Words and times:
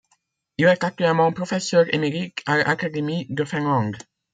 Il 0.57 0.65
est 0.65 0.83
actuellement 0.83 1.31
professeur 1.31 1.85
émérite 1.93 2.41
à 2.47 2.57
l'Académie 2.57 3.27
de 3.29 3.45
Finlande. 3.45 3.97